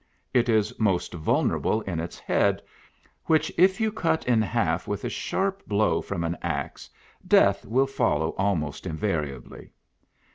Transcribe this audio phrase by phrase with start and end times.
[0.33, 2.63] It is most vulnerable in its head,
[3.25, 6.89] which if you cut in half with a sharp blow from an axe,
[7.27, 9.69] death will follow almost invariably.